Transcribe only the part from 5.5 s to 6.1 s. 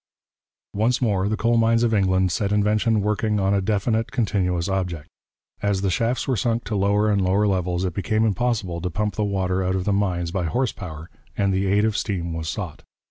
As the